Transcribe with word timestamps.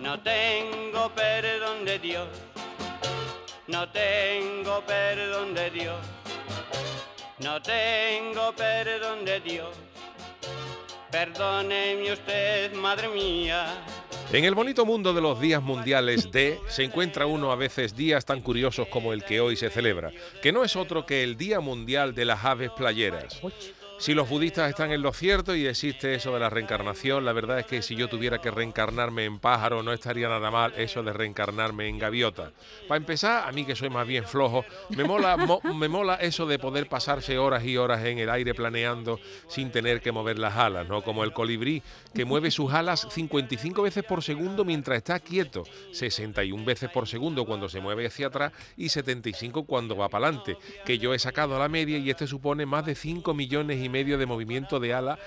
No 0.00 0.18
tengo 0.20 1.10
perdón 1.14 1.84
de 1.84 1.98
Dios, 1.98 2.26
no 3.66 3.86
tengo 3.90 4.80
perdón 4.86 5.54
de 5.54 5.70
Dios, 5.70 6.00
no 7.40 7.60
tengo 7.60 8.52
perdón 8.56 9.26
de 9.26 9.40
Dios. 9.40 9.68
Perdóneme 11.10 12.12
usted, 12.12 12.72
madre 12.74 13.08
mía. 13.08 13.84
En 14.32 14.44
el 14.44 14.54
bonito 14.54 14.86
mundo 14.86 15.12
de 15.12 15.20
los 15.20 15.38
días 15.40 15.60
mundiales 15.60 16.30
de 16.30 16.58
se 16.68 16.84
encuentra 16.84 17.26
uno 17.26 17.52
a 17.52 17.56
veces 17.56 17.94
días 17.94 18.24
tan 18.24 18.40
curiosos 18.40 18.88
como 18.88 19.12
el 19.12 19.24
que 19.24 19.40
hoy 19.40 19.56
se 19.56 19.68
celebra, 19.68 20.12
que 20.40 20.52
no 20.52 20.64
es 20.64 20.76
otro 20.76 21.04
que 21.04 21.24
el 21.24 21.36
Día 21.36 21.60
Mundial 21.60 22.14
de 22.14 22.24
las 22.24 22.44
Aves 22.44 22.70
Playeras. 22.70 23.40
Si 24.00 24.14
los 24.14 24.30
budistas 24.30 24.70
están 24.70 24.92
en 24.92 25.02
lo 25.02 25.12
cierto 25.12 25.54
y 25.54 25.66
existe 25.66 26.14
eso 26.14 26.32
de 26.32 26.40
la 26.40 26.48
reencarnación, 26.48 27.22
la 27.22 27.34
verdad 27.34 27.58
es 27.58 27.66
que 27.66 27.82
si 27.82 27.94
yo 27.96 28.08
tuviera 28.08 28.40
que 28.40 28.50
reencarnarme 28.50 29.26
en 29.26 29.38
pájaro 29.38 29.82
no 29.82 29.92
estaría 29.92 30.26
nada 30.26 30.50
mal 30.50 30.72
eso 30.78 31.02
de 31.02 31.12
reencarnarme 31.12 31.86
en 31.86 31.98
gaviota. 31.98 32.50
Para 32.88 32.96
empezar, 32.96 33.46
a 33.46 33.52
mí 33.52 33.66
que 33.66 33.76
soy 33.76 33.90
más 33.90 34.06
bien 34.06 34.24
flojo, 34.24 34.64
me 34.96 35.04
mola, 35.04 35.36
me 35.76 35.88
mola 35.88 36.14
eso 36.14 36.46
de 36.46 36.58
poder 36.58 36.88
pasarse 36.88 37.36
horas 37.36 37.62
y 37.66 37.76
horas 37.76 38.02
en 38.06 38.18
el 38.18 38.30
aire 38.30 38.54
planeando 38.54 39.20
sin 39.48 39.70
tener 39.70 40.00
que 40.00 40.12
mover 40.12 40.38
las 40.38 40.56
alas, 40.56 40.88
¿no? 40.88 41.02
Como 41.02 41.22
el 41.22 41.34
colibrí 41.34 41.82
que 42.14 42.24
mueve 42.24 42.50
sus 42.50 42.72
alas 42.72 43.06
55 43.10 43.82
veces 43.82 44.02
por 44.04 44.22
segundo 44.22 44.64
mientras 44.64 44.96
está 44.96 45.20
quieto, 45.20 45.64
61 45.92 46.64
veces 46.64 46.88
por 46.88 47.06
segundo 47.06 47.44
cuando 47.44 47.68
se 47.68 47.82
mueve 47.82 48.06
hacia 48.06 48.28
atrás 48.28 48.52
y 48.78 48.88
75 48.88 49.64
cuando 49.64 49.94
va 49.94 50.08
para 50.08 50.28
adelante, 50.28 50.56
que 50.86 50.98
yo 50.98 51.12
he 51.12 51.18
sacado 51.18 51.54
a 51.54 51.58
la 51.58 51.68
media 51.68 51.98
y 51.98 52.08
este 52.08 52.26
supone 52.26 52.64
más 52.64 52.86
de 52.86 52.94
5 52.94 53.34
millones 53.34 53.84
y 53.84 53.89
medio 53.90 54.18
de 54.18 54.26
movimiento 54.26 54.80
de 54.80 54.94
ala 54.94 55.18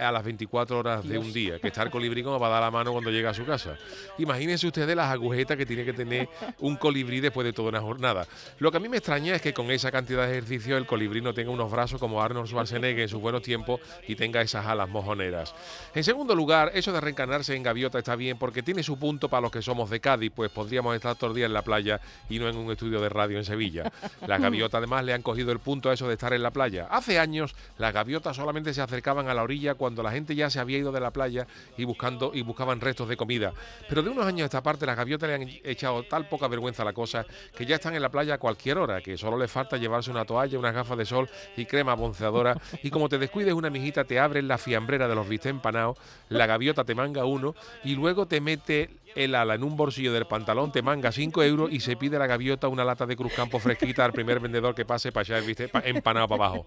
a 0.00 0.12
las 0.12 0.24
24 0.24 0.78
horas 0.78 1.06
de 1.06 1.18
un 1.18 1.32
día, 1.32 1.58
que 1.58 1.68
está 1.68 1.82
el 1.82 1.90
colibrí 1.90 2.22
como 2.22 2.38
va 2.38 2.48
a 2.48 2.50
dar 2.50 2.62
la 2.62 2.70
mano 2.70 2.92
cuando 2.92 3.10
llega 3.10 3.30
a 3.30 3.34
su 3.34 3.44
casa. 3.44 3.76
Imagínense 4.18 4.66
ustedes 4.66 4.96
las 4.96 5.10
agujetas 5.10 5.56
que 5.56 5.66
tiene 5.66 5.84
que 5.84 5.92
tener 5.92 6.28
un 6.58 6.76
colibrí 6.76 7.20
después 7.20 7.44
de 7.44 7.52
toda 7.52 7.68
una 7.68 7.80
jornada. 7.80 8.26
Lo 8.58 8.70
que 8.70 8.78
a 8.78 8.80
mí 8.80 8.88
me 8.88 8.96
extraña 8.96 9.34
es 9.34 9.42
que 9.42 9.52
con 9.52 9.70
esa 9.70 9.90
cantidad 9.90 10.26
de 10.26 10.32
ejercicio 10.32 10.76
el 10.76 10.86
colibrí 10.86 11.20
no 11.20 11.34
tenga 11.34 11.50
unos 11.50 11.70
brazos 11.70 12.00
como 12.00 12.22
Arnold 12.22 12.48
Schwarzenegger 12.48 13.00
en 13.00 13.08
sus 13.08 13.20
buenos 13.20 13.42
tiempos 13.42 13.80
y 14.08 14.16
tenga 14.16 14.40
esas 14.40 14.66
alas 14.66 14.88
mojoneras. 14.88 15.54
En 15.94 16.04
segundo 16.04 16.34
lugar, 16.34 16.70
eso 16.74 16.92
de 16.92 17.00
reencarnarse 17.00 17.54
en 17.54 17.62
gaviota 17.62 17.98
está 17.98 18.16
bien 18.16 18.38
porque 18.38 18.62
tiene 18.62 18.82
su 18.82 18.98
punto 18.98 19.28
para 19.28 19.42
los 19.42 19.52
que 19.52 19.62
somos 19.62 19.90
de 19.90 20.00
Cádiz, 20.00 20.32
pues 20.34 20.50
podríamos 20.50 20.94
estar 20.94 21.16
todo 21.16 21.30
el 21.30 21.36
día 21.36 21.46
en 21.46 21.52
la 21.52 21.62
playa 21.62 22.00
y 22.28 22.38
no 22.38 22.48
en 22.48 22.56
un 22.56 22.70
estudio 22.70 23.00
de 23.00 23.08
radio 23.08 23.38
en 23.38 23.44
Sevilla. 23.44 23.90
Las 24.26 24.40
gaviotas 24.40 24.78
además 24.78 25.04
le 25.04 25.12
han 25.12 25.22
cogido 25.22 25.52
el 25.52 25.58
punto 25.58 25.90
a 25.90 25.94
eso 25.94 26.08
de 26.08 26.14
estar 26.14 26.32
en 26.32 26.42
la 26.42 26.50
playa. 26.50 26.86
Hace 26.90 27.18
años 27.18 27.54
las 27.78 27.92
gaviotas 27.92 28.36
solamente 28.36 28.72
se 28.74 28.80
acercaban 28.80 29.28
a 29.28 29.34
la 29.34 29.42
orilla 29.42 29.74
cuando 29.74 29.89
cuando 29.90 30.04
la 30.04 30.12
gente 30.12 30.36
ya 30.36 30.48
se 30.48 30.60
había 30.60 30.78
ido 30.78 30.92
de 30.92 31.00
la 31.00 31.10
playa 31.10 31.48
y 31.76 31.82
buscando 31.82 32.30
y 32.32 32.42
buscaban 32.42 32.80
restos 32.80 33.08
de 33.08 33.16
comida. 33.16 33.52
Pero 33.88 34.04
de 34.04 34.10
unos 34.10 34.24
años 34.24 34.42
a 34.42 34.44
esta 34.44 34.62
parte 34.62 34.86
las 34.86 34.96
gaviotas 34.96 35.28
le 35.28 35.34
han 35.34 35.48
echado 35.64 36.04
tal 36.04 36.28
poca 36.28 36.46
vergüenza 36.46 36.82
a 36.82 36.84
la 36.84 36.92
cosa 36.92 37.26
que 37.56 37.66
ya 37.66 37.74
están 37.74 37.96
en 37.96 38.02
la 38.02 38.08
playa 38.08 38.34
a 38.34 38.38
cualquier 38.38 38.78
hora, 38.78 39.00
que 39.00 39.18
solo 39.18 39.36
les 39.36 39.50
falta 39.50 39.78
llevarse 39.78 40.12
una 40.12 40.24
toalla, 40.24 40.56
unas 40.60 40.74
gafas 40.74 40.96
de 40.96 41.04
sol 41.04 41.28
y 41.56 41.64
crema 41.64 41.96
bronceadora 41.96 42.56
y 42.84 42.90
como 42.90 43.08
te 43.08 43.18
descuides 43.18 43.52
una 43.52 43.68
mijita 43.68 44.04
te 44.04 44.20
abren 44.20 44.46
la 44.46 44.58
fiambrera 44.58 45.08
de 45.08 45.16
los 45.16 45.28
bistes 45.28 45.50
empanados, 45.50 45.98
la 46.28 46.46
gaviota 46.46 46.84
te 46.84 46.94
manga 46.94 47.24
uno 47.24 47.56
y 47.82 47.96
luego 47.96 48.26
te 48.26 48.40
mete 48.40 48.90
el 49.14 49.34
ala 49.34 49.54
en 49.54 49.64
un 49.64 49.76
bolsillo 49.76 50.12
del 50.12 50.26
pantalón, 50.26 50.72
te 50.72 50.82
manga 50.82 51.12
5 51.12 51.42
euros 51.42 51.72
y 51.72 51.80
se 51.80 51.96
pide 51.96 52.16
a 52.16 52.18
la 52.18 52.26
gaviota 52.26 52.68
una 52.68 52.84
lata 52.84 53.06
de 53.06 53.16
Cruzcampo 53.16 53.58
fresquita 53.58 54.04
al 54.04 54.12
primer 54.12 54.40
vendedor 54.40 54.74
que 54.74 54.84
pase 54.84 55.12
para 55.12 55.36
allá, 55.36 55.46
viste, 55.46 55.70
empanado 55.84 56.28
para 56.28 56.44
abajo. 56.44 56.66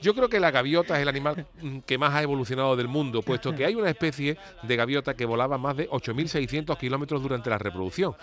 Yo 0.00 0.14
creo 0.14 0.28
que 0.28 0.40
la 0.40 0.50
gaviota 0.50 0.96
es 0.96 1.02
el 1.02 1.08
animal 1.08 1.46
mm, 1.60 1.78
que 1.80 1.98
más 1.98 2.14
ha 2.14 2.22
evolucionado 2.22 2.53
del 2.54 2.88
mundo, 2.88 3.22
puesto 3.22 3.54
que 3.54 3.64
hay 3.64 3.74
una 3.74 3.90
especie 3.90 4.36
de 4.62 4.76
gaviota 4.76 5.14
que 5.14 5.24
volaba 5.24 5.58
más 5.58 5.76
de 5.76 5.88
8.600 5.90 6.78
kilómetros 6.78 7.22
durante 7.22 7.50
la 7.50 7.58
reproducción 7.58 8.14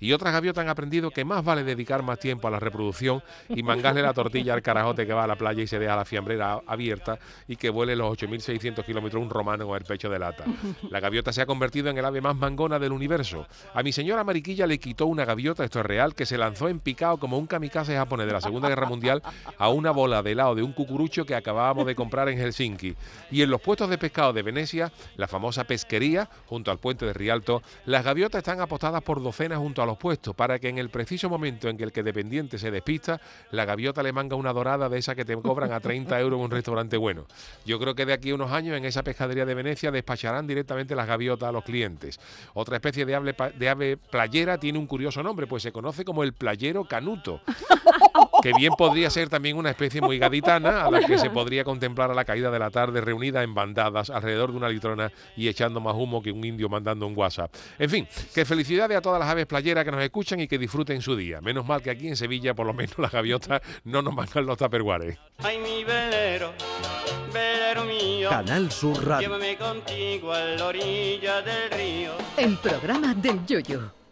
y 0.00 0.12
otras 0.12 0.32
gaviotas 0.32 0.62
han 0.62 0.68
aprendido 0.68 1.10
que 1.10 1.24
más 1.24 1.44
vale 1.44 1.64
dedicar 1.64 2.02
más 2.02 2.18
tiempo 2.18 2.48
a 2.48 2.50
la 2.50 2.60
reproducción 2.60 3.22
y 3.48 3.62
mangarle 3.62 4.02
la 4.02 4.12
tortilla 4.12 4.54
al 4.54 4.62
carajote 4.62 5.06
que 5.06 5.12
va 5.12 5.24
a 5.24 5.26
la 5.26 5.36
playa 5.36 5.62
y 5.62 5.66
se 5.66 5.78
deja 5.78 5.96
la 5.96 6.04
fiambrera 6.04 6.60
abierta 6.66 7.18
y 7.48 7.56
que 7.56 7.70
vuele 7.70 7.96
los 7.96 8.16
8.600 8.18 8.84
kilómetros 8.84 9.22
un 9.22 9.30
romano 9.30 9.66
con 9.66 9.76
el 9.76 9.84
pecho 9.84 10.08
de 10.08 10.18
lata. 10.18 10.44
La 10.90 11.00
gaviota 11.00 11.32
se 11.32 11.42
ha 11.42 11.46
convertido 11.46 11.90
en 11.90 11.98
el 11.98 12.04
ave 12.04 12.20
más 12.20 12.36
mangona 12.36 12.78
del 12.78 12.92
universo. 12.92 13.46
A 13.72 13.82
mi 13.82 13.92
señora 13.92 14.24
Mariquilla 14.24 14.66
le 14.66 14.78
quitó 14.78 15.06
una 15.06 15.24
gaviota, 15.24 15.64
esto 15.64 15.80
es 15.80 15.86
real, 15.86 16.14
que 16.14 16.26
se 16.26 16.38
lanzó 16.38 16.68
en 16.68 16.80
picado 16.80 17.18
como 17.18 17.38
un 17.38 17.46
kamikaze 17.46 17.96
japonés 17.96 18.26
de 18.26 18.32
la 18.32 18.40
Segunda 18.40 18.68
Guerra 18.68 18.86
Mundial 18.86 19.22
a 19.58 19.68
una 19.68 19.90
bola 19.90 20.22
de 20.22 20.32
helado 20.32 20.54
de 20.54 20.62
un 20.62 20.72
cucurucho 20.72 21.24
que 21.24 21.34
acabábamos 21.34 21.86
de 21.86 21.94
comprar 21.94 22.28
en 22.28 22.38
Helsinki. 22.38 22.94
Y 23.30 23.42
en 23.42 23.50
los 23.50 23.60
puestos 23.60 23.88
de 23.88 23.98
pescado 23.98 24.32
de 24.32 24.42
Venecia, 24.42 24.92
la 25.16 25.28
famosa 25.28 25.64
pesquería, 25.64 26.28
junto 26.46 26.70
al 26.70 26.78
puente 26.78 27.06
de 27.06 27.12
Rialto, 27.12 27.62
las 27.86 28.04
gaviotas 28.04 28.38
están 28.38 28.60
apostadas 28.60 29.02
por 29.02 29.22
docenas 29.22 29.58
junto 29.58 29.82
a 29.82 29.83
los 29.86 29.98
puestos 29.98 30.34
para 30.34 30.58
que 30.58 30.68
en 30.68 30.78
el 30.78 30.90
preciso 30.90 31.28
momento 31.28 31.68
en 31.68 31.76
que 31.76 31.84
el 31.84 31.92
que 31.92 32.02
dependiente 32.02 32.58
se 32.58 32.70
despista, 32.70 33.20
la 33.50 33.64
gaviota 33.64 34.02
le 34.02 34.12
manga 34.12 34.36
una 34.36 34.52
dorada 34.52 34.88
de 34.88 34.98
esa 34.98 35.14
que 35.14 35.24
te 35.24 35.36
cobran 35.36 35.72
a 35.72 35.80
30 35.80 36.18
euros 36.20 36.38
en 36.38 36.44
un 36.44 36.50
restaurante 36.50 36.96
bueno. 36.96 37.26
Yo 37.64 37.78
creo 37.78 37.94
que 37.94 38.06
de 38.06 38.12
aquí 38.12 38.30
a 38.30 38.34
unos 38.34 38.52
años 38.52 38.76
en 38.76 38.84
esa 38.84 39.02
pescadería 39.02 39.44
de 39.44 39.54
Venecia 39.54 39.90
despacharán 39.90 40.46
directamente 40.46 40.94
las 40.94 41.06
gaviotas 41.06 41.48
a 41.48 41.52
los 41.52 41.64
clientes. 41.64 42.20
Otra 42.54 42.76
especie 42.76 43.04
de 43.04 43.14
ave, 43.14 43.34
de 43.56 43.68
ave 43.68 43.96
playera 43.96 44.58
tiene 44.58 44.78
un 44.78 44.86
curioso 44.86 45.22
nombre, 45.22 45.46
pues 45.46 45.62
se 45.62 45.72
conoce 45.72 46.04
como 46.04 46.22
el 46.22 46.32
playero 46.32 46.84
canuto 46.84 47.40
que 48.44 48.52
bien 48.52 48.74
podría 48.76 49.08
ser 49.08 49.30
también 49.30 49.56
una 49.56 49.70
especie 49.70 50.02
muy 50.02 50.18
gaditana 50.18 50.84
a 50.84 50.90
la 50.90 51.00
que 51.00 51.16
se 51.16 51.30
podría 51.30 51.64
contemplar 51.64 52.10
a 52.10 52.14
la 52.14 52.26
caída 52.26 52.50
de 52.50 52.58
la 52.58 52.70
tarde 52.70 53.00
reunida 53.00 53.42
en 53.42 53.54
bandadas 53.54 54.10
alrededor 54.10 54.50
de 54.50 54.58
una 54.58 54.68
litrona 54.68 55.10
y 55.34 55.48
echando 55.48 55.80
más 55.80 55.94
humo 55.94 56.22
que 56.22 56.30
un 56.30 56.44
indio 56.44 56.68
mandando 56.68 57.06
un 57.06 57.16
WhatsApp. 57.16 57.50
En 57.78 57.88
fin, 57.88 58.06
que 58.34 58.44
felicidades 58.44 58.98
a 58.98 59.00
todas 59.00 59.18
las 59.18 59.30
aves 59.30 59.46
playeras 59.46 59.73
que 59.82 59.90
nos 59.90 60.02
escuchan 60.02 60.40
y 60.40 60.46
que 60.46 60.58
disfruten 60.58 61.00
su 61.00 61.16
día. 61.16 61.40
Menos 61.40 61.66
mal 61.66 61.80
que 61.80 61.90
aquí 61.90 62.06
en 62.06 62.16
Sevilla 62.16 62.52
por 62.52 62.66
lo 62.66 62.74
menos 62.74 62.98
las 62.98 63.10
gaviotas 63.10 63.62
no 63.84 64.02
nos 64.02 64.14
mangan 64.14 64.44
los 64.44 64.58
taperguares. 64.58 65.18
Ay, 65.38 65.58
mi 65.58 65.82
velero, 65.84 66.52
velero 67.32 67.84
mío. 67.84 68.28
Canal 68.28 68.70
Sur 68.70 69.04
Radio. 69.04 69.28
Llévame 69.28 69.56
contigo 69.56 70.32
a 70.32 70.40
la 70.40 70.66
orilla 70.66 71.40
del 71.40 71.70
río. 71.70 72.12
El 72.36 72.58
programa 72.58 73.14
del 73.14 73.44
Yoyo. 73.46 74.03